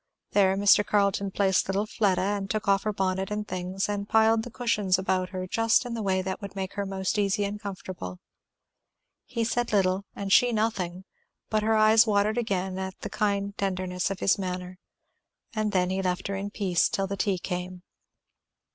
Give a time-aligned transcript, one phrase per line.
[0.31, 0.83] There Mr.
[0.83, 5.29] Carleton placed little Fleda, took off her bonnet and things, and piled the cushions about
[5.29, 8.19] her just in the way that would make her most easy and comfortable.
[9.25, 11.05] He said little, and she nothing,
[11.51, 14.79] but her eyes watered again at the kind tenderness of his manner.
[15.53, 17.83] And then he left her in peace till the tea came.